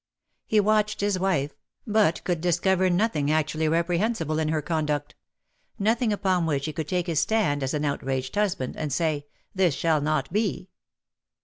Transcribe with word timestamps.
He 0.47 0.59
watched 0.59 1.01
his 1.01 1.19
wife^ 1.19 1.51
but 1.85 2.23
could 2.23 2.41
discover 2.41 2.89
nothing 2.89 3.29
actually 3.29 3.67
reprehensible 3.69 4.39
in 4.39 4.47
her 4.47 4.59
conduct— 4.63 5.13
nothing 5.77 6.11
upon 6.11 6.47
which 6.47 6.65
he 6.65 6.73
could 6.73 6.87
take 6.87 7.05
his 7.05 7.19
stand 7.19 7.61
as 7.61 7.75
an 7.75 7.85
outraged 7.85 8.33
husband, 8.33 8.75
and 8.75 8.91
say" 8.91 9.27
This 9.53 9.75
shall 9.75 10.01
not 10.01 10.33
be. 10.33 10.69